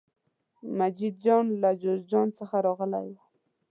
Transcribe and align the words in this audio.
مجید 0.77 1.15
جان 1.23 1.45
له 1.61 1.69
جوزجان 1.81 2.27
څخه 2.37 2.55
راغلی 2.67 3.05
و. 3.13 3.17